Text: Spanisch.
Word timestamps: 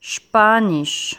Spanisch. 0.00 1.16